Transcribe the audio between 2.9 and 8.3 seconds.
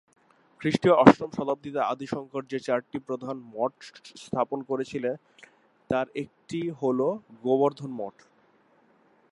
প্রধান মঠ স্থাপন করেছিলেন, তার একটি হল এই গোবর্ধন মঠ।